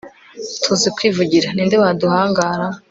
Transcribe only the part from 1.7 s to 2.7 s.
waduhangara